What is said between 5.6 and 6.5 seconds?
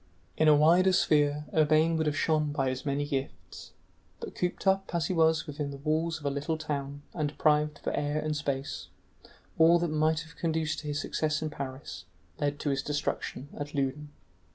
the walls of a